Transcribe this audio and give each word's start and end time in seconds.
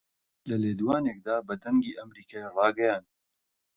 لە 0.49 0.55
لێدوانێکدا 0.63 1.37
بە 1.47 1.53
دەنگی 1.63 1.97
ئەمەریکای 1.97 2.51
ڕاگەیاند 2.55 3.09